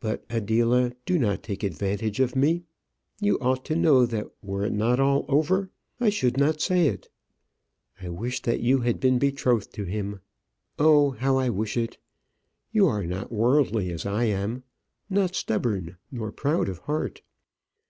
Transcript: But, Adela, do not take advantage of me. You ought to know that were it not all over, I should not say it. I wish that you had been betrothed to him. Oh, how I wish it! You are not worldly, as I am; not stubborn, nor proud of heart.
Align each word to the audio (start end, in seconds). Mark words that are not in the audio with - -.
But, 0.00 0.24
Adela, 0.30 0.92
do 1.04 1.18
not 1.18 1.42
take 1.42 1.62
advantage 1.62 2.18
of 2.18 2.34
me. 2.34 2.64
You 3.20 3.38
ought 3.40 3.62
to 3.66 3.76
know 3.76 4.06
that 4.06 4.26
were 4.40 4.64
it 4.64 4.72
not 4.72 4.98
all 4.98 5.26
over, 5.28 5.70
I 6.00 6.08
should 6.08 6.38
not 6.38 6.62
say 6.62 6.86
it. 6.86 7.10
I 8.00 8.08
wish 8.08 8.40
that 8.40 8.60
you 8.60 8.78
had 8.78 9.00
been 9.00 9.18
betrothed 9.18 9.74
to 9.74 9.84
him. 9.84 10.20
Oh, 10.78 11.10
how 11.10 11.36
I 11.36 11.50
wish 11.50 11.76
it! 11.76 11.98
You 12.72 12.86
are 12.86 13.04
not 13.04 13.30
worldly, 13.30 13.90
as 13.90 14.06
I 14.06 14.24
am; 14.24 14.62
not 15.10 15.34
stubborn, 15.34 15.98
nor 16.10 16.32
proud 16.32 16.70
of 16.70 16.78
heart. 16.78 17.20